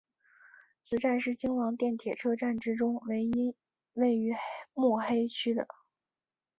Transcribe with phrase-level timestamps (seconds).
[0.81, 3.53] 此站是京王电铁车站之中唯一
[3.93, 4.33] 位于
[4.73, 5.67] 目黑区的。